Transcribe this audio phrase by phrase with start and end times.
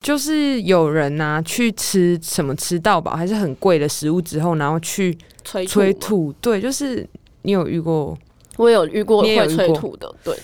[0.00, 6.32] 就是有人呐、啊、去吃什么吃到饱还是很贵的食物之后，然后去催吐，催吐。
[6.40, 7.06] 对，就是
[7.42, 8.16] 你有遇过？
[8.56, 10.10] 我有遇过会催吐的。
[10.24, 10.34] 对，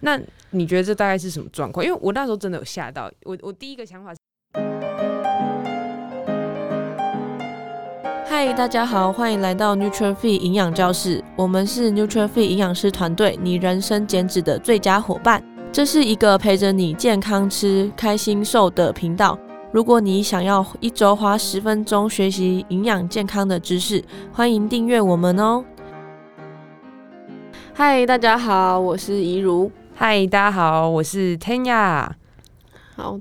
[0.00, 0.20] 那
[0.50, 1.84] 你觉得这大概是什么状况？
[1.84, 3.36] 因为我那时候真的有吓到我。
[3.42, 4.18] 我第一个想法是。
[8.24, 11.22] 嗨，大家好，欢迎来到 Nutrient Fit 营养教室。
[11.34, 15.44] 我们是 Nutrient Fit 营养师团队，你人生减脂的最佳伙伴。
[15.72, 19.38] 这是一个陪着你健康吃、开心瘦的频道。
[19.72, 25.64] 如果你想要一周花十分钟学习营养健康的知识，欢迎订阅我们哦。
[27.72, 29.72] 嗨，大家好，我是怡如。
[29.94, 32.06] 嗨，大家好，我是 Tanya。
[32.94, 33.18] 好，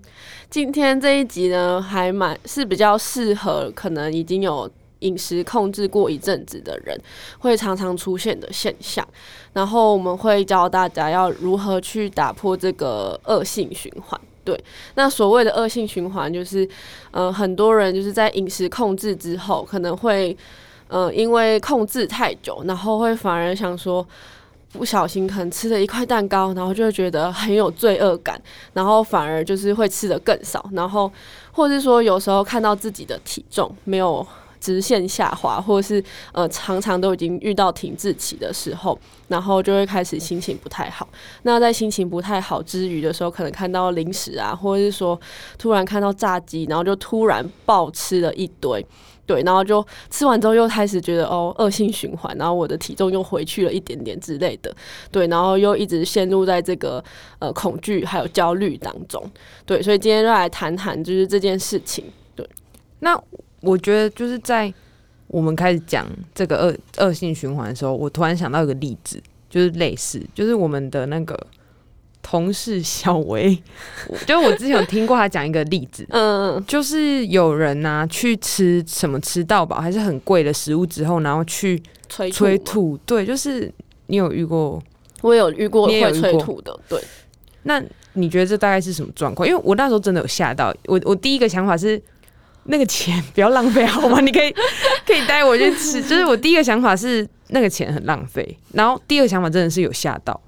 [0.49, 4.69] 今天这一集呢，还蛮是比较适合可能已经有。
[5.01, 6.99] 饮食控制过一阵子的人
[7.39, 9.07] 会常常出现的现象，
[9.53, 14.19] 然后我们会教大家要如何去打破这个恶性循环。
[14.43, 14.59] 对，
[14.95, 16.67] 那所谓的恶性循环就是，
[17.11, 20.35] 呃，很多人就是在饮食控制之后，可能会，
[20.87, 24.03] 呃，因为控制太久，然后会反而想说，
[24.73, 28.41] 不小心可能吃了一块蛋糕，然后就会觉得很有罪恶感，
[28.73, 31.11] 然后反而就是会吃得更少，然后
[31.51, 34.25] 或是说有时候看到自己的体重没有。
[34.61, 41.09] 直线下滑，或者是呃，常常都已经遇到停滞期的时候，然后就会开始心情不太好。
[41.41, 45.19] 那在心情不太好之余的时候，可能看到零食啊，或者是说
[45.57, 48.85] 突然看到炸鸡，然后就突然暴吃了一堆，
[49.25, 54.71] 对，然后就吃完之后又开始觉得哦，恶性循环，然后我的体重又回去了一点点之类的，
[55.09, 57.03] 对，然后又一直陷入在这个
[57.39, 59.27] 呃恐惧还有焦虑当中，
[59.65, 62.47] 对，所以今天就来谈谈就是这件事情，对，
[62.99, 63.19] 那。
[63.61, 64.71] 我觉得就是在
[65.27, 71.39] 我们开始讲这个恶恶性循环的时候，我突然想到一个例子，就是类似，就是我们的那个
[72.21, 73.55] 同事小薇，
[74.27, 83.71] 就是我之前有听过他讲一个例子，嗯，就是有人呐、啊、去吃什么吃到饱还是很贵的食物之后，然后去催吐，催吐，对，就是
[84.07, 84.83] 你有遇过，
[85.21, 85.87] 我有遇过？
[85.87, 87.01] 会催吐的，对，
[87.63, 87.81] 那
[88.13, 89.47] 你觉得这大概是什么状况？
[89.47, 92.01] 因为我那时候真的有吓到，我我第一个想法是。
[92.65, 94.19] 那个钱不要浪费好吗？
[94.21, 94.53] 你可以
[95.05, 96.01] 可以带我去吃。
[96.07, 100.39] 就是我第一个想法是那个钱很浪费，然后第二个想法真的是有吓到。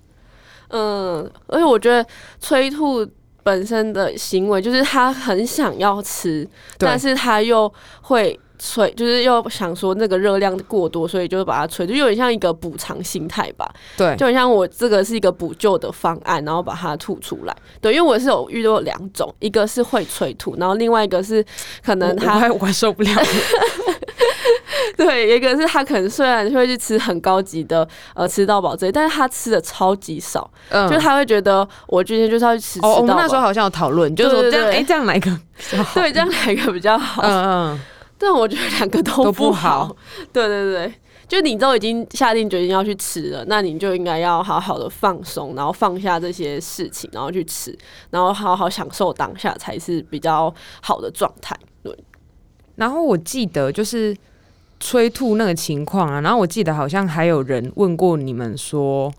[0.69, 2.05] 嗯，而且我觉得
[2.39, 3.07] 催吐
[3.43, 6.47] 本身的行为就是他很想要吃，
[6.77, 8.39] 但是他又会。
[8.59, 13.69] 催就是又想说那个热量过多，所以就把它催，就有点像一个补偿心态吧。
[13.97, 17.55] 对，就很像我这个是一个补救的方案，然后把它吐出来。
[17.81, 21.43] 对，因为我是有遇到两种，一个是会催吐，然后另外一个是
[21.85, 23.09] 可能他我，受不了。
[24.95, 32.89] 对，一个是他可能虽然会去吃很高级的呃吃到饱这些，但是他吃的超级少，嗯，就他会觉得我今天就是要去吃，吃到。
[32.89, 35.93] 哦，我们那时候好像有讨论，就是说这样，哎、欸，这样哪一个比较好？
[35.95, 37.23] 对，这样哪一个比较好？
[37.23, 37.79] 嗯嗯。
[38.17, 39.97] 但我觉得两个都不好，不好。
[40.31, 40.93] 对对对，
[41.27, 47.77] 就你都已经下定决心要去吃了，那你就应该要好好的放松，然后放下这些事情，然后去吃，
[48.11, 51.57] 然后好好享受当下才是比较好的状态。
[51.81, 51.97] 对。
[52.75, 54.15] 然后我记得就是
[54.79, 59.13] 催吐那个情况啊，然后我记得好像还有人问过你们说，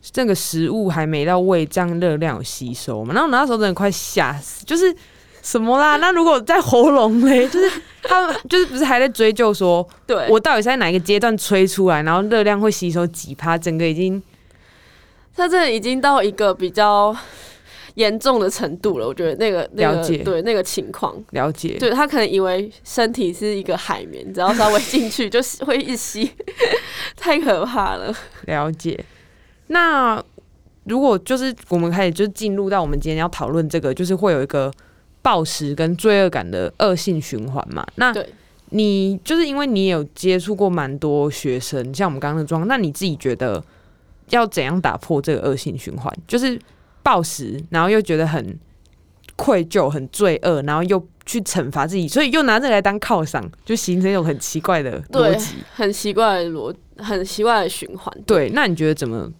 [0.00, 3.12] 这个食物还没到胃，这样热量有吸收吗？
[3.12, 4.96] 然后那时候真的快吓死，就是。
[5.42, 5.96] 什么啦？
[6.00, 13.58] 那如果在喉咙嘞， 就是他们就是不是还在追究说，对我到底是在哪一个阶段吹出来，然后热量会吸收几趴？
[13.58, 14.22] 整个已经，
[15.36, 17.14] 他这已经到一个比较
[17.94, 19.06] 严重的程度了。
[19.06, 26.30] 我觉得那个、那个、了解，对那个情况了解，对他可能以为身体是一个海绵，只要稍微进去就是 会一吸，
[27.16, 28.14] 太可怕了。
[28.46, 29.04] 了解。
[29.66, 30.22] 那
[30.84, 34.72] 如果就是我们开始就进入到我们今天要讨论这个，就是会有一个。
[35.22, 37.86] 暴食跟罪恶感的恶性循环嘛？
[37.94, 38.12] 那
[38.70, 43.62] 你就是因为你有接触过蛮多学生，像我们刚刚的状况，那你自己觉得
[44.30, 46.12] 要怎样打破这个恶性循环？
[46.26, 46.58] 就是
[47.02, 48.58] 暴食，然后又觉得很
[49.36, 58.14] 愧疚、很罪恶，然后又去惩罚自己，所以又拿这个来当犒赏，就形成一种很奇怪的逻辑，很奇怪的逻，很奇怪的循环。
[58.26, 59.30] 对，那你觉得怎么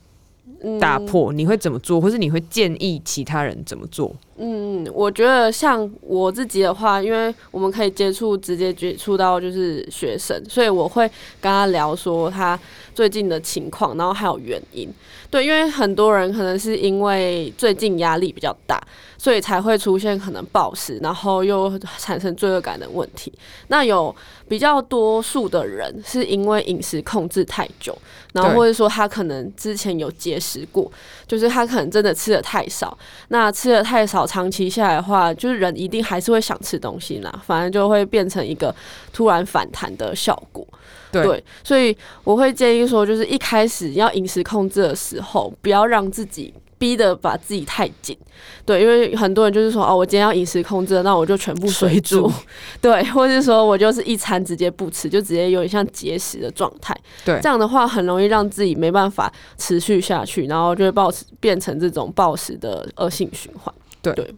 [0.79, 1.33] 打破？
[1.33, 4.15] 你会怎么做，或是你会建议其他人怎么做？
[4.45, 11.07] 嗯，我觉得像我自己的话，因为我们可以接触，直接接触到就是学生，所以我会
[11.41, 12.59] 跟他聊说他
[12.93, 14.93] 最近的情况，然后还有原因。
[15.31, 18.83] 对，因为很多人可能是因为最近压力比较大，
[19.17, 23.33] 所以才会出现可能暴食，然后又产生罪恶感的问题。
[23.69, 24.15] 那有
[24.49, 27.97] 比较多数的人是因为饮食控制太久，
[28.35, 30.91] 然后或者说他可能之前有节食过，
[31.27, 32.99] 就是他可能真的吃的太少，
[33.29, 34.27] 那吃的太少。
[34.33, 38.75] 长期下来的话，就是人一定还是会想吃东西啦，反正就会变成一个
[39.13, 40.67] 突然反弹的效果。
[41.11, 41.95] 对，对，所以
[42.25, 46.55] 我会建议说，就是一开始要饮食控制的时候，不要让自己。
[46.79, 48.19] 逼得把自己太紧，
[48.67, 52.29] 对，因为很多人就是说，哦，我今天要饮食控制，那我就全部水煮，
[52.83, 56.93] 对，或者是说我就是一餐直接不吃，就直接有点像节食的状态，
[57.25, 63.73] 对，这样的话很容易让自己没办法持续下去，然后就会暴食，变成这种暴食的恶性循环。
[64.03, 64.35] 对，对，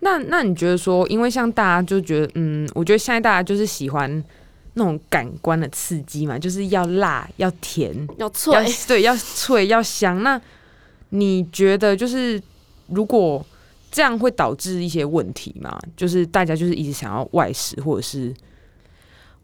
[0.00, 4.22] 那那你觉得说，因为像大家就觉得，嗯，我觉得现在大家就是喜欢
[4.74, 8.54] 那种感官的刺激嘛，就是要辣、要甜、要脆，
[8.86, 10.40] 对，要脆、要香，那。
[11.10, 12.38] 你觉得就是
[12.88, 13.42] 如果
[13.90, 15.74] 这样会导致一些问题吗？
[15.96, 18.30] 就是大家就是一直想要外食，或者是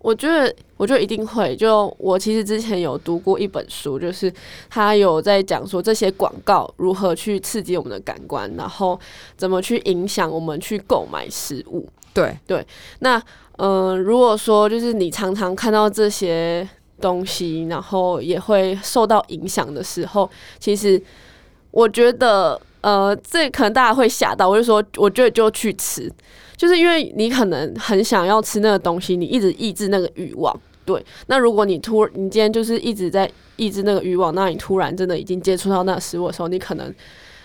[0.05, 1.57] 我觉得，我觉得一定会。
[1.57, 4.31] 就我其实之前有读过一本书，就是
[4.69, 9.01] 他有在讲说这些广告如何去刺激我们的感官，然后
[9.35, 11.89] 怎么去影响我们去购买食物。
[12.13, 12.67] 对对，
[12.99, 13.17] 那
[13.57, 16.69] 嗯、呃，如果说就是你常常看到这些
[17.01, 21.03] 东西，然后也会受到影响的时候，其实。
[21.77, 24.49] 我觉得，呃，这可能大家会吓到。
[24.49, 26.09] 我就说，我觉得就去吃，
[26.57, 30.55] 就是因为你可能很想要吃那个东西，你一直抑制那个欲望。
[30.85, 36.95] 对，那如果你突，你今天就是一直在抑制那个欲望，那你突然真的已经接触到那个食物的时候，你可能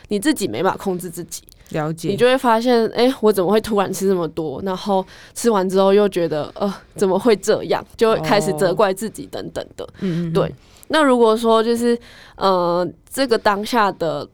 [0.09, 1.43] 你自己没办法控制自己。
[1.69, 2.09] 了解。
[2.09, 4.61] 你就会发现，哎，我怎么会突然吃这么多？
[4.63, 7.85] 然后吃完之后又觉得，呃，怎么会这样？
[7.95, 9.87] 就会开始责怪自己等等的。
[10.01, 10.33] 嗯嗯。
[10.33, 10.53] 对。
[10.89, 11.97] 那如果说就是，
[12.35, 14.27] 呃，这个当下的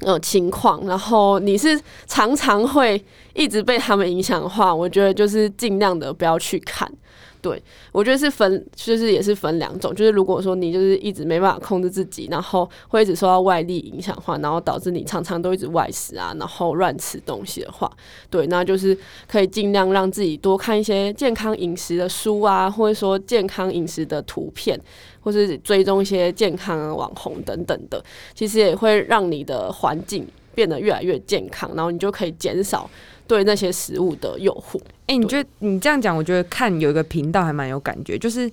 [0.00, 3.02] 呃情况，然后你是常常会
[3.34, 6.90] 一直被他们影响的话，我觉得就是尽量的不要去看。
[7.48, 7.62] 对，
[7.92, 17.90] 我觉得是分，就是也是分两种，就是如果说你就是一直没办法控制自己，然后会一直受到外力影响的话，然后导致你常常都一直外食啊，然后乱吃东西的话，
[18.28, 18.94] 对，那就是
[19.26, 24.78] 可以尽量让自己多看一些健康饮食的书啊，或者说健康饮食的图片，
[25.22, 28.04] 或是追踪一些健康网红等等的，
[28.34, 32.90] 其实也会让你的环境变得越来越健康，然后你就可以减少。
[33.28, 38.50] 对那些食物的诱惑，哎、欸，你觉得你这样讲，我觉得看有一个频道还蛮有感觉，就是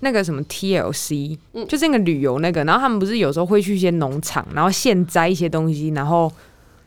[0.00, 6.30] 那个什么 TLC，嗯，就是那个旅游那个，然后他们不是有时候会去一些农场，然后现摘一些东西，然后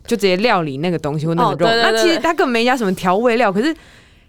[0.06, 3.74] 就直接料理那个东西或那个肉，那其实他根本没加什么调味料，可是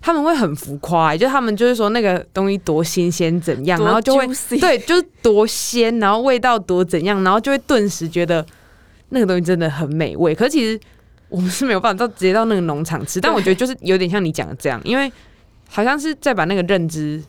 [0.00, 4.24] 他们会很浮夸、欸，就他们就是说那个东西多新鲜怎样，然后就会
[4.60, 8.46] 对，就是多鲜，然后味道多怎样，然后就会顿时觉得
[9.08, 10.78] 那个东西真的很美味，可是其实。
[11.30, 15.10] 我们是没有办法到直接到那个农场吃，但我觉得就是有点像你讲的这样，因为
[15.68, 17.22] 好像是在把那个认知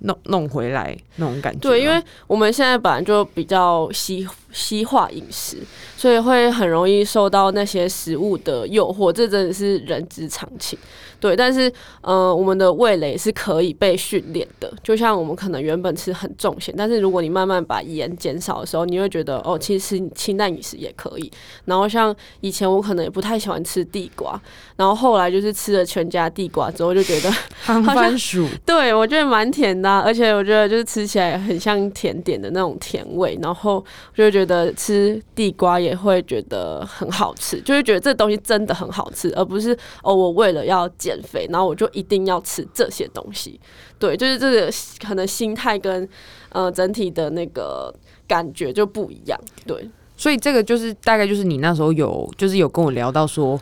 [0.00, 1.58] 弄弄回来那种感觉。
[1.58, 5.58] 对，因为我们现在本来就比较西西化饮食，
[5.96, 10.78] 所以会很容易受到那些食物的诱惑，这真的是人之常情。
[11.20, 14.72] 对，但是，呃，我们的味蕾是可以被训练的。
[14.84, 21.28] 就像我们可能原本吃很重咸，但是如果你慢慢把盐减少的时候，你会觉得哦，其实清淡饮食也可以。
[21.64, 24.40] 然后像以前我可能也不太喜欢吃地瓜，
[24.76, 27.28] 然后后来就是吃了全家地瓜之后，就觉得
[27.82, 33.84] 番薯，对，我觉得蛮甜的啊，而且我觉得就是吃起来很像甜点的那种甜味，然后
[34.14, 43.58] 就会觉得吃地瓜也会觉得很好吃，就会觉得这东西真的很好吃，而不是哦，我为了要减肥，然后我就一定要吃这些东西。
[43.98, 44.70] 对，就是这个
[45.04, 46.08] 可能心态跟
[46.50, 47.92] 呃整体的那个
[48.28, 49.36] 感觉就不一样。
[49.66, 53.60] 对，所以这个就是大概就是你那时候有就是有跟我聊到说，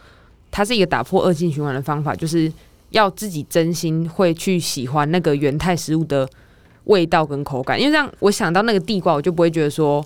[0.50, 2.52] 它是一个打破恶性循环的方法，就是
[2.90, 6.28] 要自己真心会去喜欢那个原态食物的
[6.84, 7.80] 味道跟口感。
[7.80, 10.04] 因为这样，我想到那个地瓜，我就不会觉得说。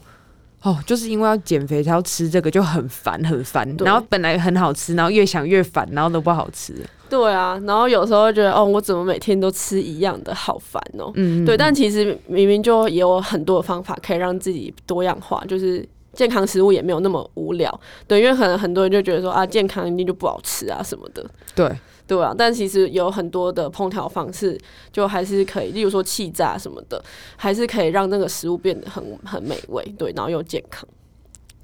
[0.62, 3.66] 哦，就是因为要减肥才要吃这个，就很烦很烦。
[3.78, 6.74] 然后本来很好吃，然后越想越烦，然后都不好吃。
[7.08, 11.10] 对啊，然后有时候觉得，哦，我怎么每天都吃一样的，好烦哦。
[11.14, 11.56] 嗯，对。
[11.56, 17.80] 但其实明明就也有很多方法可以让自己多样化，就是健康食物也没有那么无聊。
[18.06, 21.24] 对，因为可能很多人就觉得说啊，健康一定就不好吃啊什么的。
[21.54, 21.70] 对。
[22.06, 24.58] 对啊，但其实有很多的烹调方式，
[24.90, 27.00] 就还是可以，例如说气炸什么的，
[27.36, 30.84] 还是可以让那个食物变得很很美味，对，然后又健康。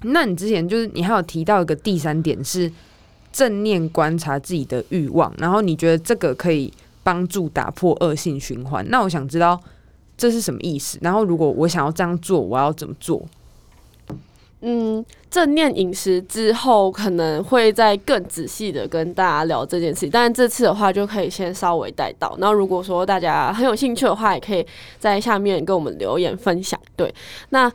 [0.03, 2.71] 那你之前就是你还有提到一个第三点是
[3.29, 6.71] 正念观察自己的欲望，然后你觉得这个可以
[7.03, 8.87] 帮助打破恶性循环。
[8.89, 9.59] 那我想知道
[10.15, 10.97] 这是什么意思？
[11.01, 13.21] 然后如果我想要这样做，我要怎么做？
[14.61, 22.35] 嗯，正念饮食之后可能会再更仔细的跟大家聊这件事，但这次的话就可以先稍微带到。
[22.39, 24.65] 那如果说大家很有兴趣的话，也可以
[24.97, 26.79] 在下面跟我们留言分享。
[26.95, 27.13] 对，
[27.49, 27.71] 那。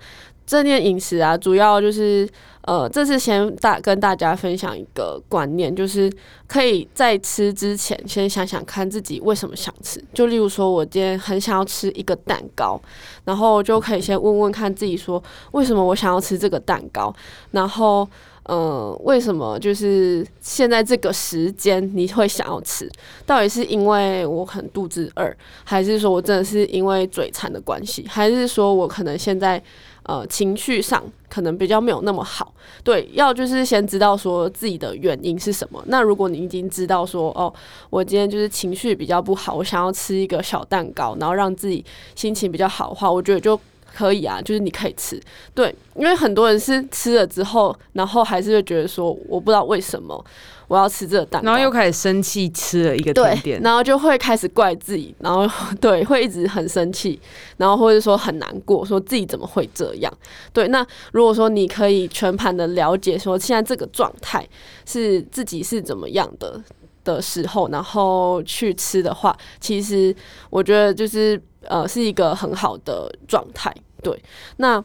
[0.52, 2.28] 正念饮食啊，主要就是
[2.64, 6.12] 呃，这次先大跟大家分享一个观念，就是
[6.46, 10.04] 可以在吃之前先想想看自己为什么想吃。
[10.12, 12.78] 就例如说，我今天很想要吃一个蛋糕，
[13.24, 17.14] 然后就可以先问问看自己说，为什么我想要吃这个蛋糕，
[17.52, 18.06] 然后。
[18.46, 22.90] 嗯，为什么就是现在这个时间你会想要吃？
[23.24, 25.32] 到底是因为我很肚子饿，
[25.62, 29.62] 还是说我真的是因为嘴馋的关系，还是说我可能现在
[30.04, 32.52] 呃情绪上可能比较没有那么好？
[32.84, 35.82] 对，要就是先知道说自己的原因是什么。
[35.86, 37.52] 那如果你已经知道说哦，
[37.90, 43.58] 我今天就是情绪比较不好，我想要吃一个小蛋糕，然后让自己心情比较好的话，我觉得就。
[43.94, 45.20] 可以啊，就是你可以吃，
[45.54, 50.24] 对，因为很多人是吃了之后，然后还是会觉得说，我不知道为什么
[50.72, 55.46] 我要吃这个蛋糕，然后又开始生气，吃了一个甜点，然后就会开始怪自己，然后
[55.78, 57.20] 对，会一直很生气，
[57.58, 60.10] 然后或者说很难过，说自己怎么会这样？
[60.50, 64.48] 对，那如果说你可以全盘的了解，说现在这个状态
[64.86, 66.58] 是自己是怎么样的
[67.04, 70.16] 的时候，然后去吃的话，其实
[70.48, 71.38] 我觉得就是。
[71.68, 74.20] 呃，是一个很好的状态，对。
[74.56, 74.82] 那，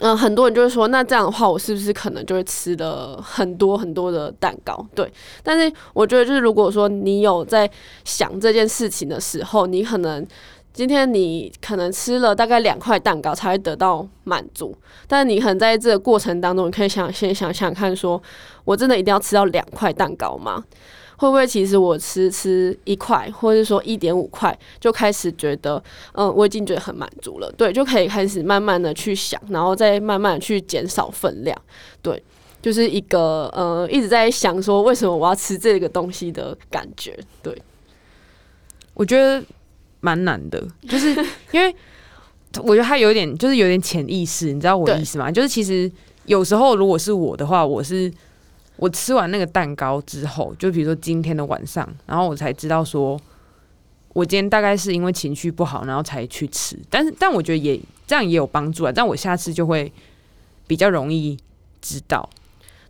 [0.00, 4.84] 嗯、很多人就会说，那这样的话，我是不是可能就会吃了很多很多的蛋糕？
[4.94, 5.12] 对。
[5.42, 7.70] 但是我觉得，就是如果说你有在
[8.04, 10.26] 想这件事情的时候，你可能
[10.72, 14.74] 今天你可能吃了大概两块蛋糕才会得到满足，
[15.06, 18.20] 但你可能在这个过程当中，你可以想先想想看，说
[18.64, 20.64] 我真的一定要吃到两块蛋糕吗？
[21.22, 25.80] 会不会其实我吃吃一块，或者说一点五块，就开始觉得，
[26.14, 31.56] 嗯，我已经觉得很满足了，对，就可以开始慢慢的去想，然后再慢慢的去减少分量，
[32.02, 32.20] 对，
[32.60, 37.56] 就是一个呃一直在想说为什么我要吃这个东西的感觉，对，
[38.94, 39.40] 我觉得
[40.00, 41.10] 蛮难的，就是
[41.52, 41.72] 因为
[42.64, 45.30] 我觉得它有点就是有点潜意识，你知道我的意思吗？
[45.30, 45.88] 就是其实
[46.24, 48.12] 有时候如果是我的话，我是。
[48.82, 53.16] 我吃完那个蛋糕之后，就比如说今天的晚上，然后我才知道说，
[54.12, 56.76] 我今天大概是因为情绪不好，然后才去吃。
[56.90, 58.90] 但是，但我觉得也这样也有帮助啊。
[58.92, 59.92] 但我下次就会
[60.66, 61.38] 比较容易
[61.80, 62.28] 知道。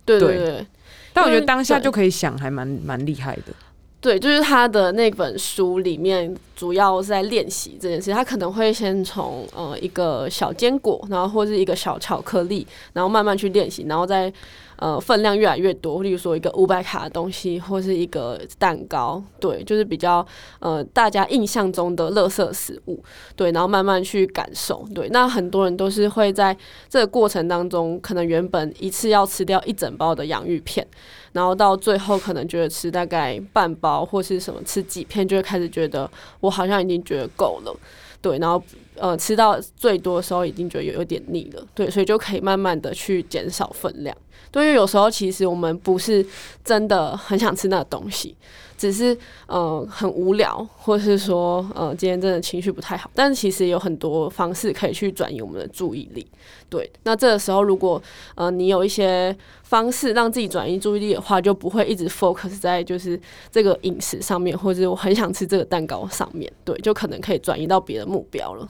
[0.03, 0.67] 对对对，对。
[1.13, 3.53] 但我觉得当下就可以想，还蛮蛮厉害的。
[4.01, 8.11] 对，就是他的那本书里面主要是在练习这件事。
[8.11, 14.33] 他可能会先从呃一个小坚果，然后或是一个小巧克力，然后慢慢去练习，然后再。
[14.77, 20.25] 呃，分量越来越多，例如说一个五百卡的东西，或是一个蛋糕，对，就是比较
[20.59, 23.03] 呃大家印象中的垃圾食物，
[23.35, 26.55] 对，然后慢慢去感受，对，那很多人都是会在
[26.89, 30.85] 这个过程当中，可能原本一次要吃掉一整包的洋芋片，
[31.31, 37.75] 然后到最后可能觉得吃大概半包或是什么吃几片，就会开始觉得我好像已经觉得够了，
[38.21, 38.61] 对，然后
[38.95, 44.15] 呃吃到最多的时候已经觉得有有点腻了，对，所以就可以慢慢的去减少分量。
[44.51, 46.25] 对，因为有时候其实我们不是
[46.63, 48.35] 真的很想吃那个东西，
[48.77, 53.09] 只是呃很无聊，或是说呃今天真的情绪不太好。
[53.15, 56.27] 但是其实有很多方式可以去转移我们的注意力。
[56.69, 58.01] 对，那这个时候如果
[58.35, 63.19] 呃你有一些方式让自己转移注意力的话，就不会一直 focus 在就是
[63.51, 66.51] 这个饮食上面，或者我很想吃这个蛋糕上面。
[66.63, 68.69] 对，就可能可以转移到别的目标了。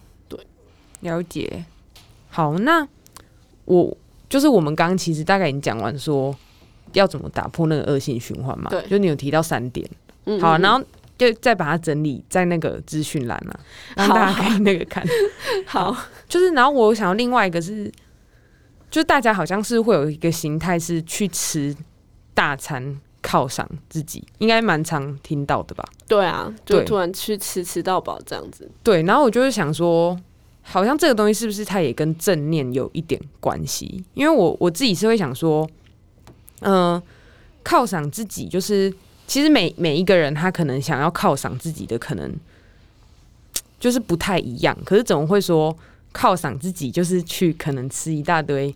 [1.03, 1.65] 对，了解。
[2.29, 2.87] 好，那
[3.65, 3.97] 我。
[4.29, 6.35] 就是我们刚刚其实大概已经讲完说
[6.93, 9.87] 要怎么打破那个恶性循环嘛，对，就你有提到三点，
[10.25, 10.83] 嗯嗯嗯好，然后
[11.19, 13.59] 就再把它整理在那个资讯栏啊，
[13.95, 15.05] 让大家可以那个看
[15.67, 17.85] 好，好，就是然后我想要另外一个是，
[18.89, 21.75] 就是大家好像是会有一个心态是去吃
[22.33, 25.87] 大餐犒赏自己，应该蛮常听到的吧？
[26.07, 30.19] 对啊，就突然去吃吃到饱这样子，对，然后我就是想说。
[30.65, 34.03] 好像这个东西是不是它也跟正念有一点关系？
[34.13, 35.69] 因为我我自己是会想说，
[36.61, 36.99] 嗯、
[37.63, 38.91] 犒赏自己，就是
[39.27, 42.33] 其实每每一个人他可能想要犒赏自己的，可能
[43.79, 44.75] 就是不太一样。
[44.85, 45.75] 可是怎么会说
[46.13, 48.73] 犒赏自己就是去可能吃一大堆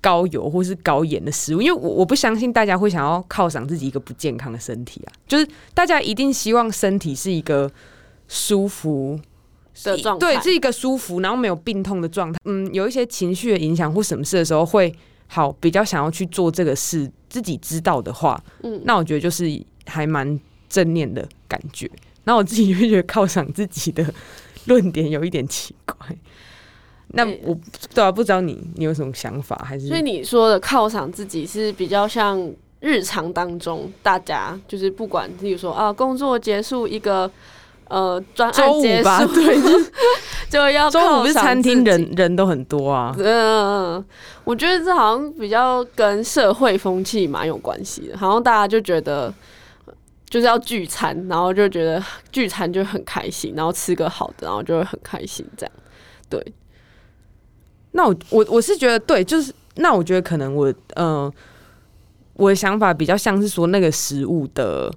[0.00, 1.62] 高油或是高盐的食物？
[1.62, 7.70] 因为我我不相信大家会想要犒赏自己一个不健康的身体啊，就是大家一定希望身体是一个
[8.28, 9.18] 舒服。
[9.84, 12.38] 的状态对，是一个舒服，然后没有病痛的状态。
[12.44, 14.94] 嗯，有一些情绪的影响或什么事的时候，会
[15.26, 17.10] 好比较想要去做这个事。
[17.30, 19.48] 自己知道的话，嗯，那我觉得就是
[19.86, 20.36] 还蛮
[20.68, 21.88] 正念的感觉。
[22.24, 24.04] 然后我自己会觉得犒赏自己的
[24.66, 25.94] 论点有一点奇怪。
[27.12, 27.56] 那我
[27.94, 29.56] 对啊，不知道你你有什么想法？
[29.64, 37.30] 还是所以你说的犒赏自己是比较像日常当中大家就是不管，比如说啊，工作结束一个。
[37.90, 39.60] 呃专案结束， 对，
[40.48, 43.12] 就要周五不是餐厅人人都很多啊。
[43.18, 44.02] 嗯，
[44.44, 49.34] 我觉得这好像比较跟社会风气蛮有关系的，好像大家就觉得
[50.28, 55.72] 就是要聚餐，然后就觉得聚餐就很开心，然后吃个好的，然后就会很开心这样。
[56.28, 56.54] 对，
[57.90, 61.28] 那我我我是觉得对，就是那我觉得可能我呃
[62.34, 64.92] 我的想法比较像是说那个食物的，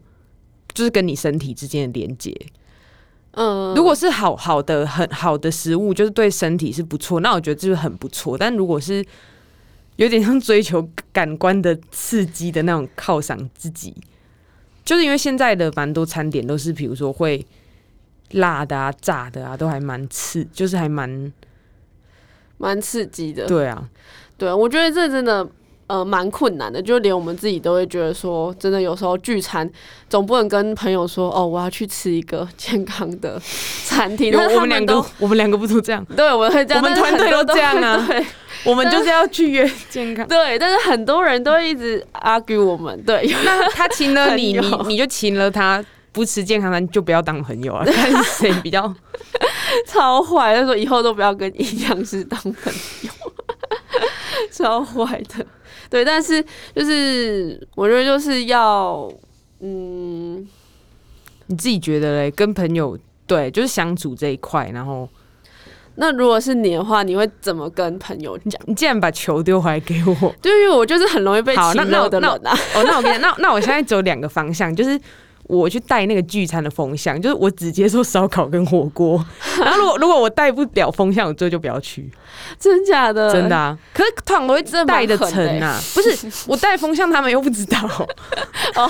[0.76, 2.32] 就是跟你身体之间的连接。
[3.36, 8.38] 嗯，如果是好好的很好的食物，就是对身体是不错，那我觉得就是很不错。
[8.38, 9.04] 但如果是
[9.96, 13.96] 有点像追求感官的刺激的那种犒赏自己，
[14.86, 17.44] 就是因为现在的蛮多餐点都是，比如说会
[18.32, 21.32] 辣的啊、炸的啊，都还蛮刺，就是还蛮
[22.58, 23.48] 蛮刺激的。
[23.48, 23.90] 对啊，
[24.38, 25.50] 对啊，我觉得这真的。
[25.94, 29.70] 呃，蛮困难的，就连我们自己都会觉得说，真的有时候聚餐
[30.10, 33.40] 总不能跟朋友说，哦，我要去吃一个健康的
[33.86, 34.34] 餐厅。
[34.56, 36.04] 我们两个，我们两个不都这样？
[36.16, 38.04] 对，我们会这样，我们团队都这样啊。
[38.08, 38.26] 对，
[38.66, 40.26] 我们就是要去约健康。
[40.30, 43.00] 对，但是很多人都一直 argue 我们。
[43.04, 47.86] 对，那他请了你， 你你就请了他，不吃健康餐就不要当朋友啊。
[47.86, 48.92] 看谁比较
[49.88, 52.74] 超坏，他说以后都不要跟营养师当朋
[53.04, 53.12] 友，
[54.52, 55.46] 超坏的。
[55.90, 56.44] 对，但是
[56.76, 59.12] 就是我觉得就是要，
[59.60, 60.48] 嗯，
[61.48, 62.32] 你自己觉得嘞？
[62.32, 62.98] 跟朋友
[63.28, 65.08] 对，就是相处这一块，然后，
[65.96, 68.62] 那如果是你的话，你会怎么跟朋友讲？
[68.66, 72.58] 你竟然把球丢回来给我，对，因为我就是很容易被好那那的人啊。
[72.76, 75.00] 哦，那我跟你讲，那那我现在只有两个方向，就是。
[75.44, 79.24] 我去带那个聚餐的风向，就是我只接受烧烤跟火锅。
[79.60, 82.12] 然后如果如果我带不了风向，我最后就不要去。
[82.60, 83.32] 真假的？
[83.32, 83.78] 真的啊！
[83.94, 87.80] 可是通常都会带的成啊，不是 我带风向，他们又不知道。
[88.76, 88.90] 哦，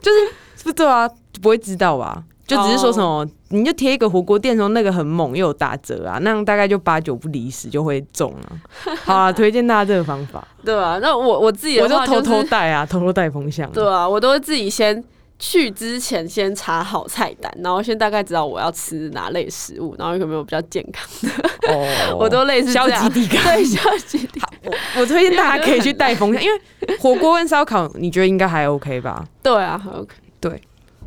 [0.00, 1.08] 就是不对啊，
[1.42, 2.22] 不会知道吧？
[2.46, 3.28] 就只是说什么，oh.
[3.48, 8.94] 你就贴一个火锅店说那个很猛又有打折啊，那样大概就八九不离十就会中了。
[9.02, 10.46] 好啊，推荐大家这个方法。
[10.62, 13.70] 对啊，那我我自己的话、就是、我就偷偷带啊，偷偷带风向。
[13.72, 15.02] 对啊，我都会自己先。
[15.46, 21.50] 去之前先查好菜单，然后先大概知道我要吃哪类食物，然后有没有比较健康的。
[21.70, 22.88] 哦， 我都类似这样。
[22.88, 23.44] 消极抵抗。
[23.52, 24.48] 对，消极抵抗。
[24.64, 29.22] 我我推荐大家可以去带风向，因为火锅跟烧烤，你觉得应该还 OK 吧？
[29.42, 30.14] 对啊，OK。
[30.40, 30.62] 对。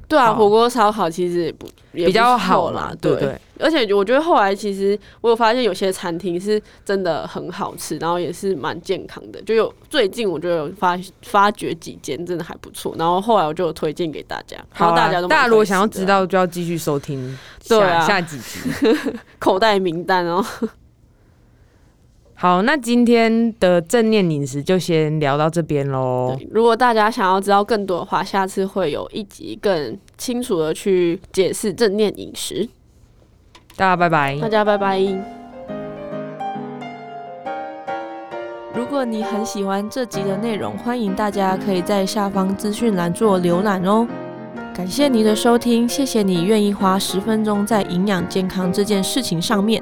[0.07, 3.37] 对啊，火锅烧烤其实也不比较好啦，对。
[3.59, 9.41] 而且我觉得后来其实我有发现有些餐厅是真的很好吃，然后也是蛮健康的。
[9.41, 14.55] 就有最近我就有发发掘几间真的还不错，然后后来我就有推荐给大家。
[14.69, 18.59] 好，大家都大家如果想要知道，就要继续收听对啊下几集
[19.39, 20.45] 口袋名单哦。
[22.39, 26.37] 好，那今天的正念饮食就先聊到这边喽。
[26.51, 32.69] 如果大家想要知道更多的话，下次会有一集更清楚的去解释正念饮食。
[33.75, 34.37] 大家拜拜。
[34.39, 34.99] 大家拜拜。
[38.75, 44.07] 如果你很喜欢这集的内容，欢迎大家可以在下方资讯栏做浏览哦。
[44.75, 49.81] 感谢你的收听，谢谢你愿意花十分钟在营养健康这件事情上面。